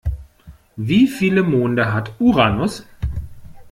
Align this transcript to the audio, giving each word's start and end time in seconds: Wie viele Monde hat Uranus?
Wie 0.77 1.05
viele 1.05 1.43
Monde 1.43 1.93
hat 1.93 2.15
Uranus? 2.17 2.85